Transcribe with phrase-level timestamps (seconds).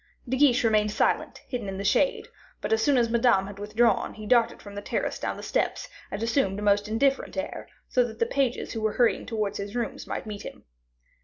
[0.27, 2.27] De Guiche remained silent, hidden in the shade;
[2.59, 5.87] but as soon as Madame had withdrawn, he darted from the terrace down the steps
[6.09, 9.75] and assumed a most indifferent air, so that the pages who were hurrying towards his
[9.75, 10.63] rooms might meet him.